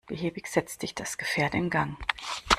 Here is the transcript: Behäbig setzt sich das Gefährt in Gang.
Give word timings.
Behäbig 0.07 0.47
setzt 0.47 0.81
sich 0.81 0.95
das 0.95 1.19
Gefährt 1.19 1.53
in 1.53 1.69
Gang. 1.69 1.95